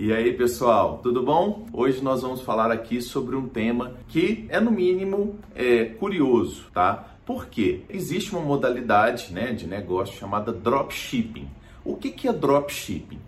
E 0.00 0.12
aí, 0.12 0.32
pessoal, 0.32 1.00
tudo 1.02 1.24
bom? 1.24 1.66
Hoje 1.72 2.00
nós 2.04 2.22
vamos 2.22 2.40
falar 2.40 2.70
aqui 2.70 3.02
sobre 3.02 3.34
um 3.34 3.48
tema 3.48 3.94
que 4.06 4.46
é 4.48 4.60
no 4.60 4.70
mínimo 4.70 5.40
é, 5.56 5.86
curioso, 5.86 6.66
tá? 6.72 7.16
Porque 7.26 7.80
existe 7.90 8.30
uma 8.30 8.40
modalidade, 8.40 9.32
né, 9.32 9.52
de 9.52 9.66
negócio 9.66 10.16
chamada 10.16 10.52
dropshipping. 10.52 11.48
O 11.84 11.96
que 11.96 12.12
que 12.12 12.28
é 12.28 12.32
dropshipping? 12.32 13.18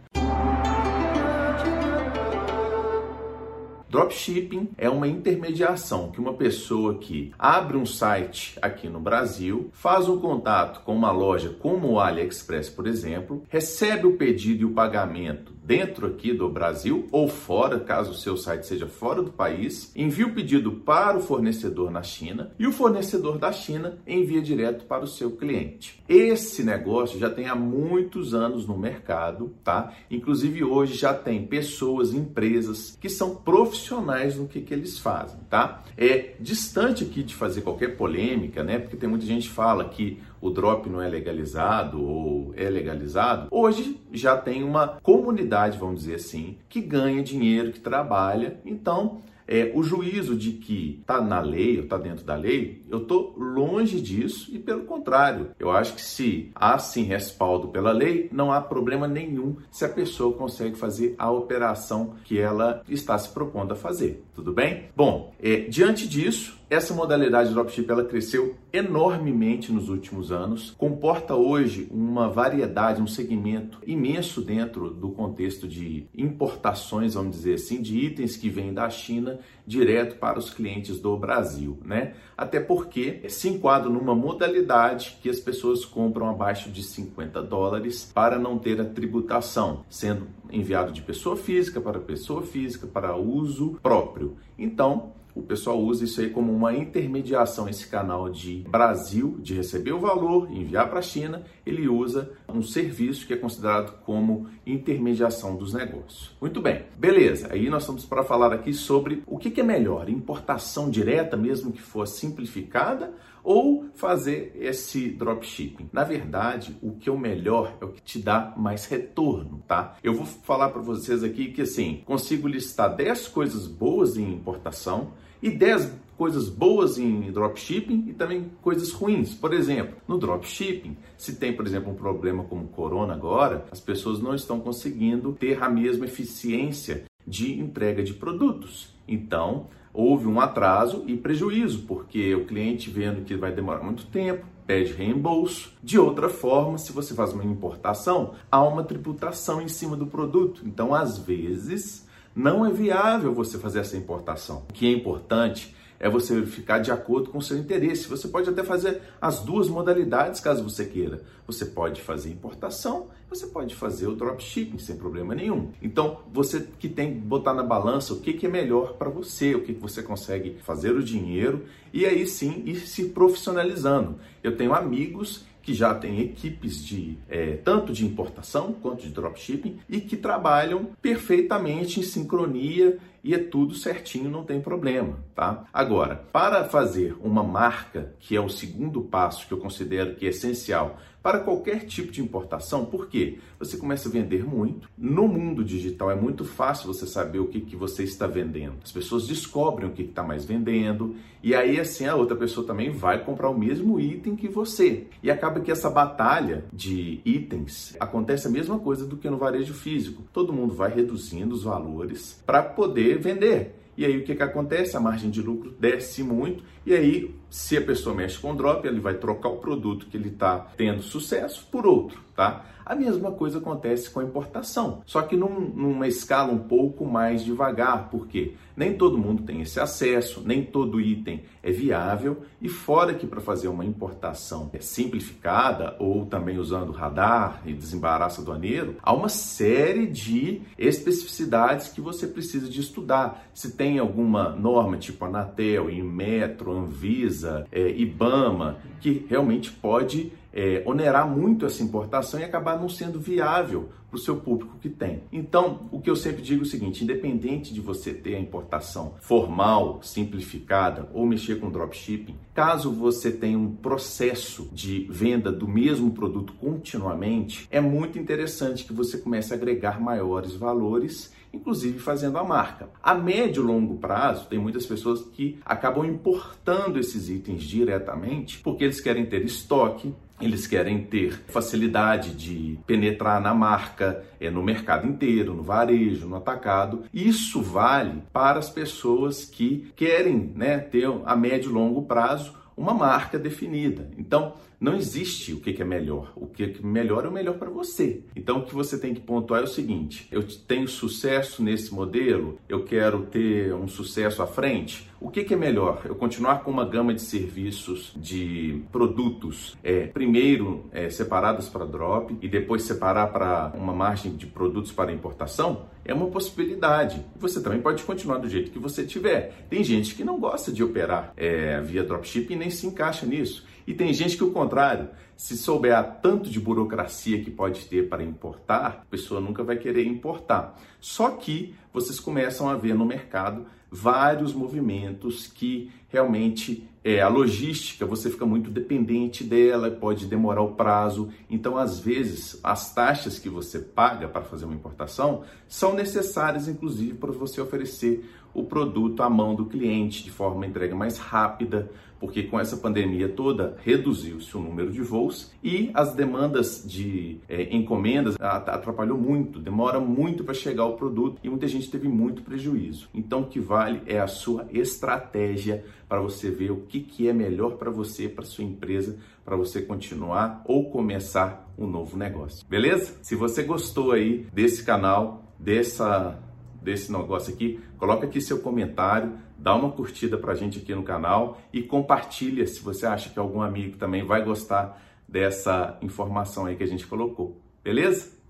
Dropshipping 3.88 4.70
é 4.78 4.88
uma 4.88 5.08
intermediação 5.08 6.12
que 6.12 6.20
uma 6.20 6.34
pessoa 6.34 6.98
que 6.98 7.32
abre 7.36 7.76
um 7.76 7.84
site 7.84 8.56
aqui 8.62 8.88
no 8.88 9.00
Brasil, 9.00 9.68
faz 9.72 10.08
um 10.08 10.20
contato 10.20 10.84
com 10.84 10.94
uma 10.94 11.10
loja 11.10 11.50
como 11.58 11.88
o 11.88 11.98
AliExpress, 11.98 12.70
por 12.70 12.86
exemplo, 12.86 13.42
recebe 13.48 14.06
o 14.06 14.16
pedido 14.16 14.62
e 14.62 14.64
o 14.64 14.70
pagamento 14.70 15.52
dentro 15.70 16.08
aqui 16.08 16.32
do 16.32 16.48
Brasil 16.48 17.06
ou 17.12 17.28
fora, 17.28 17.78
caso 17.78 18.10
o 18.10 18.14
seu 18.14 18.36
site 18.36 18.66
seja 18.66 18.88
fora 18.88 19.22
do 19.22 19.30
país, 19.30 19.92
envia 19.94 20.26
o 20.26 20.34
pedido 20.34 20.72
para 20.72 21.16
o 21.16 21.20
fornecedor 21.20 21.92
na 21.92 22.02
China 22.02 22.50
e 22.58 22.66
o 22.66 22.72
fornecedor 22.72 23.38
da 23.38 23.52
China 23.52 23.96
envia 24.04 24.42
direto 24.42 24.84
para 24.86 25.04
o 25.04 25.06
seu 25.06 25.30
cliente. 25.30 26.02
Esse 26.08 26.64
negócio 26.64 27.20
já 27.20 27.30
tem 27.30 27.46
há 27.46 27.54
muitos 27.54 28.34
anos 28.34 28.66
no 28.66 28.76
mercado, 28.76 29.54
tá? 29.62 29.94
Inclusive 30.10 30.64
hoje 30.64 30.94
já 30.94 31.14
tem 31.14 31.46
pessoas, 31.46 32.12
empresas 32.12 32.98
que 33.00 33.08
são 33.08 33.36
profissionais 33.36 34.34
no 34.34 34.48
que, 34.48 34.62
que 34.62 34.74
eles 34.74 34.98
fazem, 34.98 35.38
tá? 35.48 35.84
É 35.96 36.34
distante 36.40 37.04
aqui 37.04 37.22
de 37.22 37.36
fazer 37.36 37.60
qualquer 37.60 37.96
polêmica, 37.96 38.64
né? 38.64 38.80
Porque 38.80 38.96
tem 38.96 39.08
muita 39.08 39.24
gente 39.24 39.48
que 39.48 39.54
fala 39.54 39.84
que 39.84 40.18
o 40.40 40.50
drop 40.50 40.88
não 40.88 41.02
é 41.02 41.08
legalizado 41.08 42.02
ou 42.02 42.52
é 42.56 42.68
legalizado. 42.70 43.48
Hoje 43.50 44.00
já 44.10 44.36
tem 44.36 44.64
uma 44.64 44.98
comunidade, 45.02 45.59
vamos 45.68 46.00
dizer 46.00 46.14
assim, 46.14 46.56
que 46.68 46.80
ganha 46.80 47.22
dinheiro, 47.22 47.72
que 47.72 47.80
trabalha. 47.80 48.60
Então, 48.64 49.22
é, 49.50 49.72
o 49.74 49.82
juízo 49.82 50.36
de 50.36 50.52
que 50.52 51.00
está 51.00 51.20
na 51.20 51.40
lei 51.40 51.78
ou 51.78 51.82
está 51.82 51.98
dentro 51.98 52.24
da 52.24 52.36
lei, 52.36 52.84
eu 52.88 52.98
estou 52.98 53.34
longe 53.36 54.00
disso 54.00 54.48
e 54.54 54.60
pelo 54.60 54.84
contrário, 54.84 55.50
eu 55.58 55.72
acho 55.72 55.94
que 55.94 56.00
se 56.00 56.52
há 56.54 56.78
sim 56.78 57.02
respaldo 57.02 57.66
pela 57.66 57.90
lei, 57.90 58.28
não 58.30 58.52
há 58.52 58.60
problema 58.60 59.08
nenhum 59.08 59.56
se 59.68 59.84
a 59.84 59.88
pessoa 59.88 60.36
consegue 60.36 60.76
fazer 60.76 61.16
a 61.18 61.28
operação 61.32 62.14
que 62.24 62.38
ela 62.38 62.84
está 62.88 63.18
se 63.18 63.28
propondo 63.30 63.72
a 63.72 63.76
fazer, 63.76 64.22
tudo 64.36 64.52
bem? 64.52 64.84
Bom, 64.94 65.34
é, 65.42 65.62
diante 65.62 66.06
disso, 66.06 66.59
essa 66.70 66.94
modalidade 66.94 67.48
de 67.48 67.54
dropship 67.54 67.90
ela 67.90 68.04
cresceu 68.04 68.54
enormemente 68.72 69.72
nos 69.72 69.88
últimos 69.88 70.30
anos, 70.30 70.70
comporta 70.78 71.34
hoje 71.34 71.88
uma 71.90 72.28
variedade, 72.28 73.02
um 73.02 73.08
segmento 73.08 73.80
imenso 73.84 74.40
dentro 74.40 74.88
do 74.88 75.10
contexto 75.10 75.66
de 75.66 76.06
importações, 76.16 77.14
vamos 77.14 77.34
dizer 77.34 77.54
assim, 77.54 77.82
de 77.82 77.98
itens 77.98 78.36
que 78.36 78.48
vêm 78.48 78.72
da 78.72 78.88
China 78.88 79.40
direto 79.66 80.16
para 80.16 80.38
os 80.38 80.50
clientes 80.50 81.00
do 81.00 81.16
Brasil, 81.16 81.76
né? 81.84 82.14
Até 82.36 82.60
porque 82.60 83.28
se 83.28 83.48
enquadra 83.48 83.90
numa 83.90 84.14
modalidade 84.14 85.18
que 85.20 85.28
as 85.28 85.40
pessoas 85.40 85.84
compram 85.84 86.28
abaixo 86.28 86.70
de 86.70 86.84
50 86.84 87.42
dólares 87.42 88.10
para 88.14 88.38
não 88.38 88.58
ter 88.58 88.80
a 88.80 88.84
tributação, 88.84 89.84
sendo 89.88 90.28
enviado 90.52 90.92
de 90.92 91.02
pessoa 91.02 91.36
física 91.36 91.80
para 91.80 91.98
pessoa 91.98 92.42
física 92.42 92.86
para 92.86 93.16
uso 93.16 93.78
próprio. 93.82 94.36
Então, 94.56 95.12
o 95.34 95.42
pessoal 95.42 95.78
usa 95.78 96.04
isso 96.04 96.20
aí 96.20 96.30
como 96.30 96.52
uma 96.52 96.74
intermediação, 96.74 97.68
esse 97.68 97.86
canal 97.86 98.28
de 98.28 98.64
Brasil, 98.68 99.36
de 99.40 99.54
receber 99.54 99.92
o 99.92 100.00
valor, 100.00 100.50
enviar 100.50 100.88
para 100.88 100.98
a 100.98 101.02
China, 101.02 101.42
ele 101.64 101.88
usa 101.88 102.30
um 102.48 102.62
serviço 102.62 103.26
que 103.26 103.32
é 103.32 103.36
considerado 103.36 104.00
como 104.04 104.48
intermediação 104.66 105.56
dos 105.56 105.72
negócios. 105.72 106.36
Muito 106.40 106.60
bem, 106.60 106.84
beleza. 106.96 107.48
Aí 107.52 107.68
nós 107.68 107.82
estamos 107.82 108.04
para 108.04 108.24
falar 108.24 108.52
aqui 108.52 108.72
sobre 108.72 109.22
o 109.26 109.38
que, 109.38 109.50
que 109.50 109.60
é 109.60 109.64
melhor, 109.64 110.08
importação 110.08 110.90
direta, 110.90 111.36
mesmo 111.36 111.72
que 111.72 111.80
for 111.80 112.06
simplificada, 112.06 113.12
ou 113.42 113.86
fazer 113.94 114.52
esse 114.54 115.08
dropshipping. 115.08 115.88
Na 115.92 116.04
verdade, 116.04 116.76
o 116.82 116.92
que 116.92 117.08
é 117.08 117.12
o 117.12 117.18
melhor 117.18 117.76
é 117.80 117.84
o 117.84 117.88
que 117.88 118.02
te 118.02 118.18
dá 118.18 118.52
mais 118.56 118.86
retorno, 118.86 119.62
tá? 119.66 119.96
Eu 120.02 120.14
vou 120.14 120.26
falar 120.26 120.70
para 120.70 120.82
vocês 120.82 121.24
aqui 121.24 121.50
que 121.50 121.62
assim, 121.62 122.02
consigo 122.04 122.46
listar 122.46 122.94
10 122.94 123.28
coisas 123.28 123.66
boas 123.66 124.16
em 124.16 124.32
importação 124.32 125.12
e 125.42 125.50
10 125.50 126.00
coisas 126.20 126.50
boas 126.50 126.98
em 126.98 127.32
dropshipping 127.32 128.04
e 128.08 128.12
também 128.12 128.50
coisas 128.60 128.92
ruins. 128.92 129.34
Por 129.34 129.54
exemplo, 129.54 129.96
no 130.06 130.18
dropshipping, 130.18 130.94
se 131.16 131.36
tem, 131.36 131.50
por 131.54 131.66
exemplo, 131.66 131.90
um 131.90 131.96
problema 131.96 132.44
como 132.44 132.68
corona 132.68 133.14
agora, 133.14 133.64
as 133.70 133.80
pessoas 133.80 134.20
não 134.20 134.34
estão 134.34 134.60
conseguindo 134.60 135.32
ter 135.32 135.62
a 135.62 135.68
mesma 135.70 136.04
eficiência 136.04 137.04
de 137.26 137.58
entrega 137.58 138.02
de 138.02 138.12
produtos. 138.12 138.94
Então, 139.08 139.68
houve 139.94 140.26
um 140.26 140.38
atraso 140.40 141.04
e 141.06 141.16
prejuízo, 141.16 141.84
porque 141.88 142.34
o 142.34 142.44
cliente 142.44 142.90
vendo 142.90 143.24
que 143.24 143.34
vai 143.34 143.50
demorar 143.50 143.82
muito 143.82 144.06
tempo, 144.06 144.44
pede 144.66 144.92
reembolso. 144.92 145.72
De 145.82 145.98
outra 145.98 146.28
forma, 146.28 146.78
se 146.78 146.92
você 146.92 147.14
faz 147.14 147.32
uma 147.32 147.44
importação, 147.44 148.34
há 148.50 148.62
uma 148.62 148.84
tributação 148.84 149.60
em 149.60 149.68
cima 149.68 149.96
do 149.96 150.06
produto. 150.06 150.62
Então, 150.66 150.94
às 150.94 151.18
vezes, 151.18 152.06
não 152.34 152.64
é 152.64 152.70
viável 152.70 153.34
você 153.34 153.58
fazer 153.58 153.80
essa 153.80 153.96
importação. 153.96 154.64
O 154.68 154.72
que 154.72 154.86
é 154.86 154.92
importante 154.92 155.74
é 155.98 156.08
você 156.08 156.34
verificar 156.34 156.78
de 156.78 156.90
acordo 156.90 157.30
com 157.30 157.38
o 157.38 157.42
seu 157.42 157.58
interesse. 157.58 158.08
Você 158.08 158.26
pode 158.28 158.48
até 158.48 158.64
fazer 158.64 159.02
as 159.20 159.40
duas 159.40 159.68
modalidades 159.68 160.40
caso 160.40 160.62
você 160.62 160.86
queira. 160.86 161.20
Você 161.46 161.66
pode 161.66 162.00
fazer 162.00 162.30
importação, 162.30 163.08
você 163.30 163.46
pode 163.46 163.76
fazer 163.76 164.08
o 164.08 164.16
dropshipping 164.16 164.78
sem 164.78 164.96
problema 164.96 165.34
nenhum. 165.34 165.70
Então, 165.80 166.20
você 166.32 166.66
que 166.78 166.88
tem 166.88 167.14
que 167.14 167.20
botar 167.20 167.54
na 167.54 167.62
balança 167.62 168.12
o 168.12 168.20
que, 168.20 168.32
que 168.32 168.46
é 168.46 168.48
melhor 168.48 168.94
para 168.94 169.08
você, 169.08 169.54
o 169.54 169.62
que, 169.62 169.72
que 169.72 169.80
você 169.80 170.02
consegue 170.02 170.56
fazer 170.62 170.90
o 170.90 171.02
dinheiro 171.02 171.64
e 171.92 172.04
aí 172.04 172.26
sim 172.26 172.64
ir 172.66 172.80
se 172.80 173.10
profissionalizando. 173.10 174.18
Eu 174.42 174.56
tenho 174.56 174.74
amigos 174.74 175.46
que 175.62 175.74
já 175.74 175.94
têm 175.94 176.20
equipes 176.20 176.84
de 176.84 177.18
é, 177.28 177.52
tanto 177.56 177.92
de 177.92 178.04
importação 178.04 178.72
quanto 178.72 179.02
de 179.02 179.10
dropshipping 179.10 179.78
e 179.88 180.00
que 180.00 180.16
trabalham 180.16 180.90
perfeitamente 181.00 182.00
em 182.00 182.02
sincronia 182.02 182.98
e 183.22 183.34
é 183.34 183.38
tudo 183.38 183.74
certinho, 183.74 184.30
não 184.30 184.44
tem 184.44 184.60
problema, 184.60 185.18
tá? 185.34 185.66
Agora, 185.72 186.16
para 186.32 186.64
fazer 186.64 187.14
uma 187.20 187.42
marca, 187.42 188.14
que 188.18 188.34
é 188.34 188.40
o 188.40 188.48
segundo 188.48 189.02
passo 189.02 189.46
que 189.46 189.52
eu 189.52 189.58
considero 189.58 190.14
que 190.14 190.26
é 190.26 190.30
essencial 190.30 190.98
para 191.22 191.40
qualquer 191.40 191.84
tipo 191.84 192.10
de 192.10 192.22
importação, 192.22 192.86
porque 193.20 193.38
você 193.58 193.76
começa 193.76 194.08
a 194.08 194.12
vender 194.12 194.44
muito. 194.44 194.88
No 194.96 195.28
mundo 195.28 195.62
digital 195.62 196.10
é 196.10 196.14
muito 196.14 196.44
fácil 196.44 196.86
você 196.86 197.06
saber 197.06 197.38
o 197.38 197.46
que, 197.46 197.60
que 197.60 197.76
você 197.76 198.02
está 198.02 198.26
vendendo. 198.26 198.74
As 198.82 198.92
pessoas 198.92 199.26
descobrem 199.26 199.88
o 199.88 199.92
que 199.92 200.02
está 200.02 200.22
mais 200.22 200.44
vendendo, 200.44 201.14
e 201.42 201.54
aí 201.54 201.78
assim 201.78 202.06
a 202.06 202.16
outra 202.16 202.36
pessoa 202.36 202.66
também 202.66 202.90
vai 202.90 203.22
comprar 203.24 203.50
o 203.50 203.58
mesmo 203.58 204.00
item 204.00 204.36
que 204.36 204.48
você. 204.48 205.06
E 205.22 205.30
acaba 205.30 205.60
que 205.60 205.70
essa 205.70 205.90
batalha 205.90 206.64
de 206.72 207.20
itens 207.24 207.94
acontece 208.00 208.46
a 208.46 208.50
mesma 208.50 208.78
coisa 208.78 209.06
do 209.06 209.16
que 209.16 209.28
no 209.28 209.38
varejo 209.38 209.74
físico. 209.74 210.22
Todo 210.32 210.52
mundo 210.52 210.74
vai 210.74 210.92
reduzindo 210.92 211.54
os 211.54 211.64
valores 211.64 212.42
para 212.46 212.62
poder 212.62 213.18
vender. 213.18 213.76
E 213.96 214.04
aí 214.06 214.16
o 214.16 214.24
que, 214.24 214.34
que 214.34 214.42
acontece? 214.42 214.96
A 214.96 215.00
margem 215.00 215.30
de 215.30 215.42
lucro 215.42 215.74
desce 215.78 216.22
muito, 216.22 216.64
e 216.86 216.94
aí, 216.94 217.34
se 217.50 217.76
a 217.76 217.82
pessoa 217.82 218.14
mexe 218.14 218.38
com 218.38 218.54
drop, 218.54 218.86
ele 218.86 219.00
vai 219.00 219.14
trocar 219.14 219.48
o 219.48 219.56
produto 219.56 220.06
que 220.06 220.16
ele 220.16 220.28
está 220.28 220.58
tendo 220.76 221.02
sucesso 221.02 221.66
por 221.70 221.84
outro, 221.84 222.20
tá? 222.34 222.64
A 222.90 222.94
mesma 222.96 223.30
coisa 223.30 223.58
acontece 223.58 224.10
com 224.10 224.18
a 224.18 224.24
importação, 224.24 225.02
só 225.06 225.22
que 225.22 225.36
num, 225.36 225.60
numa 225.60 226.08
escala 226.08 226.52
um 226.52 226.58
pouco 226.58 227.04
mais 227.04 227.44
devagar, 227.44 228.08
porque 228.10 228.54
nem 228.76 228.94
todo 228.94 229.18
mundo 229.18 229.42
tem 229.44 229.60
esse 229.60 229.78
acesso, 229.78 230.42
nem 230.44 230.64
todo 230.64 231.00
item 231.00 231.42
é 231.62 231.70
viável, 231.70 232.42
e 232.60 232.68
fora 232.68 233.14
que 233.14 233.26
para 233.26 233.40
fazer 233.40 233.68
uma 233.68 233.84
importação 233.84 234.70
simplificada 234.80 235.94
ou 236.00 236.26
também 236.26 236.58
usando 236.58 236.90
radar 236.90 237.62
e 237.64 237.72
desembaraço 237.72 238.40
aduaneiro, 238.40 238.96
há 239.02 239.12
uma 239.12 239.28
série 239.28 240.06
de 240.06 240.62
especificidades 240.78 241.88
que 241.88 242.00
você 242.00 242.26
precisa 242.26 242.68
de 242.68 242.80
estudar. 242.80 243.50
Se 243.54 243.76
tem 243.76 243.98
alguma 243.98 244.50
norma 244.50 244.96
tipo 244.96 245.24
Anatel, 245.24 245.90
Inmetro, 245.90 246.72
Anvisa, 246.72 247.39
é, 247.44 247.90
Ibama, 247.90 248.78
que 249.00 249.26
realmente 249.28 249.70
pode 249.70 250.32
é, 250.52 250.82
onerar 250.84 251.28
muito 251.28 251.64
essa 251.64 251.82
importação 251.82 252.40
e 252.40 252.44
acabar 252.44 252.78
não 252.78 252.88
sendo 252.88 253.20
viável 253.20 253.90
para 254.10 254.16
o 254.16 254.20
seu 254.20 254.36
público 254.36 254.76
que 254.80 254.88
tem. 254.88 255.22
Então, 255.32 255.88
o 255.92 256.00
que 256.00 256.10
eu 256.10 256.16
sempre 256.16 256.42
digo 256.42 256.62
é 256.62 256.66
o 256.66 256.68
seguinte: 256.68 257.04
independente 257.04 257.72
de 257.72 257.80
você 257.80 258.12
ter 258.12 258.34
a 258.34 258.40
importação 258.40 259.14
formal, 259.20 260.00
simplificada 260.02 261.08
ou 261.14 261.24
mexer 261.24 261.60
com 261.60 261.70
dropshipping, 261.70 262.36
caso 262.52 262.90
você 262.90 263.30
tenha 263.30 263.56
um 263.56 263.70
processo 263.70 264.68
de 264.72 265.06
venda 265.08 265.52
do 265.52 265.68
mesmo 265.68 266.10
produto 266.10 266.52
continuamente, 266.54 267.68
é 267.70 267.80
muito 267.80 268.18
interessante 268.18 268.84
que 268.84 268.92
você 268.92 269.18
comece 269.18 269.52
a 269.52 269.56
agregar 269.56 270.00
maiores 270.00 270.54
valores 270.54 271.32
inclusive 271.52 271.98
fazendo 271.98 272.38
a 272.38 272.44
marca. 272.44 272.88
A 273.02 273.14
médio 273.14 273.62
e 273.62 273.66
longo 273.66 273.96
prazo, 273.98 274.46
tem 274.48 274.58
muitas 274.58 274.86
pessoas 274.86 275.22
que 275.22 275.58
acabam 275.64 276.04
importando 276.04 276.98
esses 276.98 277.28
itens 277.28 277.62
diretamente 277.62 278.58
porque 278.58 278.84
eles 278.84 279.00
querem 279.00 279.26
ter 279.26 279.44
estoque, 279.44 280.14
eles 280.40 280.66
querem 280.66 281.04
ter 281.04 281.32
facilidade 281.48 282.34
de 282.34 282.78
penetrar 282.86 283.40
na 283.40 283.54
marca, 283.54 284.24
é, 284.40 284.50
no 284.50 284.62
mercado 284.62 285.06
inteiro, 285.06 285.54
no 285.54 285.62
varejo, 285.62 286.26
no 286.26 286.36
atacado. 286.36 287.04
Isso 287.12 287.60
vale 287.60 288.22
para 288.32 288.58
as 288.58 288.70
pessoas 288.70 289.44
que 289.44 289.92
querem 289.94 290.52
né, 290.54 290.78
ter 290.78 291.08
a 291.26 291.36
médio 291.36 291.70
e 291.70 291.74
longo 291.74 292.02
prazo 292.02 292.54
uma 292.76 292.94
marca 292.94 293.38
definida. 293.38 294.10
Então, 294.16 294.54
não 294.80 294.96
existe 294.96 295.52
o 295.52 295.60
que 295.60 295.80
é 295.80 295.84
melhor. 295.84 296.32
O 296.34 296.46
que 296.46 296.64
é 296.64 296.74
melhor 296.82 297.26
é 297.26 297.28
o 297.28 297.32
melhor 297.32 297.58
para 297.58 297.68
você. 297.68 298.22
Então, 298.34 298.60
o 298.60 298.64
que 298.64 298.74
você 298.74 298.98
tem 298.98 299.12
que 299.12 299.20
pontuar 299.20 299.60
é 299.60 299.64
o 299.64 299.68
seguinte: 299.68 300.26
eu 300.32 300.42
tenho 300.42 300.88
sucesso 300.88 301.62
nesse 301.62 301.92
modelo, 301.92 302.58
eu 302.66 302.82
quero 302.82 303.26
ter 303.26 303.74
um 303.74 303.86
sucesso 303.86 304.42
à 304.42 304.46
frente. 304.46 305.10
O 305.20 305.28
que 305.28 305.52
é 305.52 305.56
melhor? 305.56 306.00
Eu 306.06 306.14
continuar 306.14 306.64
com 306.64 306.70
uma 306.70 306.84
gama 306.84 307.12
de 307.12 307.20
serviços, 307.20 308.14
de 308.16 308.82
produtos, 308.90 309.76
é, 309.84 310.06
primeiro 310.06 310.86
é, 310.92 311.10
separados 311.10 311.68
para 311.68 311.84
drop 311.84 312.34
e 312.40 312.48
depois 312.48 312.84
separar 312.84 313.26
para 313.26 313.70
uma 313.74 313.92
margem 313.92 314.34
de 314.34 314.46
produtos 314.46 314.92
para 314.92 315.12
importação? 315.12 315.90
É 316.06 316.14
uma 316.14 316.28
possibilidade. 316.28 317.22
Você 317.36 317.62
também 317.62 317.82
pode 317.82 318.02
continuar 318.02 318.38
do 318.38 318.48
jeito 318.48 318.70
que 318.70 318.78
você 318.78 319.04
tiver. 319.04 319.66
Tem 319.68 319.84
gente 319.84 320.14
que 320.14 320.24
não 320.24 320.40
gosta 320.40 320.72
de 320.72 320.82
operar 320.82 321.34
é, 321.36 321.82
via 321.82 322.02
dropship 322.02 322.50
e 322.50 322.56
nem 322.56 322.70
se 322.70 322.86
encaixa 322.86 323.26
nisso. 323.26 323.68
E 323.86 323.94
tem 323.94 324.12
gente 324.14 324.36
que 324.36 324.44
o 324.44 324.52
contrário, 324.70 325.08
se 325.36 325.56
souber 325.56 325.96
a 325.96 326.02
tanto 326.04 326.48
de 326.48 326.60
burocracia 326.60 327.42
que 327.42 327.50
pode 327.50 327.86
ter 327.86 328.08
para 328.08 328.22
importar, 328.22 328.86
a 328.86 328.90
pessoa 329.10 329.40
nunca 329.40 329.64
vai 329.64 329.76
querer 329.76 330.06
importar. 330.06 330.78
Só 331.00 331.30
que 331.30 331.74
vocês 331.92 332.20
começam 332.20 332.68
a 332.68 332.76
ver 332.76 332.94
no 332.94 333.04
mercado 333.04 333.66
vários 333.90 334.54
movimentos 334.54 335.48
que 335.48 335.90
realmente 336.08 336.88
é, 337.02 337.20
a 337.20 337.28
logística 337.28 338.06
você 338.06 338.30
fica 338.30 338.46
muito 338.46 338.70
dependente 338.70 339.42
dela, 339.42 339.90
pode 339.90 340.26
demorar 340.26 340.62
o 340.62 340.74
prazo. 340.74 341.30
Então, 341.48 341.76
às 341.76 341.98
vezes, 341.98 342.60
as 342.62 342.94
taxas 342.94 343.38
que 343.38 343.48
você 343.48 343.80
paga 343.80 344.28
para 344.28 344.42
fazer 344.42 344.66
uma 344.66 344.74
importação 344.74 345.42
são 345.66 345.94
necessárias, 345.94 346.68
inclusive, 346.68 347.14
para 347.14 347.32
você 347.32 347.60
oferecer 347.60 348.24
o 348.52 348.64
produto 348.64 349.22
à 349.22 349.30
mão 349.30 349.54
do 349.54 349.66
cliente 349.66 350.24
de 350.24 350.30
forma 350.30 350.66
entrega 350.66 350.94
mais 350.94 351.18
rápida, 351.18 351.90
porque 352.20 352.42
com 352.42 352.60
essa 352.60 352.76
pandemia 352.76 353.28
toda 353.28 353.76
reduziu-se 353.82 354.54
o 354.56 354.60
número 354.60 354.92
de 354.92 355.00
voos 355.00 355.52
e 355.64 355.90
as 355.94 356.14
demandas 356.14 356.84
de 356.86 357.38
é, 357.48 357.74
encomendas 357.74 358.36
atrapalhou 358.38 359.16
muito, 359.16 359.58
demora 359.58 359.98
muito 359.98 360.44
para 360.44 360.52
chegar 360.52 360.84
o 360.84 360.96
produto 360.96 361.40
e 361.42 361.48
muita 361.48 361.66
gente 361.66 361.90
teve 361.90 362.06
muito 362.08 362.42
prejuízo. 362.42 363.08
Então 363.14 363.40
o 363.40 363.46
que 363.46 363.58
vale 363.58 364.02
é 364.06 364.20
a 364.20 364.26
sua 364.26 364.66
estratégia 364.70 365.82
para 366.06 366.20
você 366.20 366.50
ver 366.50 366.70
o 366.72 366.82
que, 366.82 367.00
que 367.00 367.28
é 367.28 367.32
melhor 367.32 367.76
para 367.76 367.90
você, 367.90 368.28
para 368.28 368.44
sua 368.44 368.64
empresa, 368.64 369.18
para 369.44 369.56
você 369.56 369.80
continuar 369.80 370.62
ou 370.66 370.90
começar 370.90 371.72
um 371.78 371.86
novo 371.86 372.16
negócio. 372.16 372.66
Beleza? 372.68 373.16
Se 373.22 373.34
você 373.34 373.62
gostou 373.62 374.12
aí 374.12 374.46
desse 374.52 374.84
canal, 374.84 375.44
dessa 375.58 376.38
desse 376.82 377.12
negócio 377.12 377.52
aqui, 377.52 377.80
coloca 377.98 378.26
aqui 378.26 378.40
seu 378.40 378.60
comentário, 378.60 379.38
dá 379.58 379.74
uma 379.74 379.92
curtida 379.92 380.38
pra 380.38 380.54
gente 380.54 380.78
aqui 380.78 380.94
no 380.94 381.02
canal 381.02 381.58
e 381.72 381.82
compartilha 381.82 382.66
se 382.66 382.80
você 382.80 383.06
acha 383.06 383.28
que 383.30 383.38
algum 383.38 383.60
amigo 383.60 383.96
também 383.96 384.24
vai 384.24 384.44
gostar 384.44 385.00
dessa 385.28 385.98
informação 386.02 386.66
aí 386.66 386.76
que 386.76 386.82
a 386.82 386.88
gente 386.88 387.06
colocou. 387.06 387.60
Beleza? 387.84 388.39